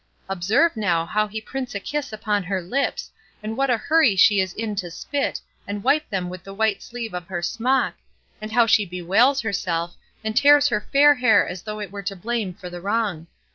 Observe 0.27 0.75
now 0.75 1.05
how 1.05 1.27
he 1.27 1.39
prints 1.39 1.75
a 1.75 1.79
kiss 1.79 2.11
upon 2.11 2.41
her 2.41 2.59
lips, 2.59 3.11
and 3.43 3.55
what 3.55 3.69
a 3.69 3.77
hurry 3.77 4.15
she 4.15 4.39
is 4.39 4.51
in 4.53 4.73
to 4.73 4.89
spit, 4.89 5.39
and 5.67 5.83
wipe 5.83 6.09
them 6.09 6.27
with 6.27 6.43
the 6.43 6.55
white 6.55 6.81
sleeve 6.81 7.13
of 7.13 7.27
her 7.27 7.43
smock, 7.43 7.93
and 8.41 8.51
how 8.51 8.65
she 8.65 8.83
bewails 8.83 9.41
herself, 9.41 9.95
and 10.23 10.35
tears 10.35 10.69
her 10.69 10.87
fair 10.91 11.13
hair 11.13 11.47
as 11.47 11.61
though 11.61 11.79
it 11.79 11.91
were 11.91 12.01
to 12.01 12.15
blame 12.15 12.51
for 12.51 12.67
the 12.67 12.81
wrong. 12.81 13.27